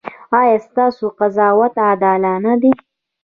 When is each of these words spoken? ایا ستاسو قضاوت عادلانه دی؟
ایا 0.39 0.57
ستاسو 0.67 1.05
قضاوت 1.19 1.73
عادلانه 1.85 2.53
دی؟ 2.61 2.71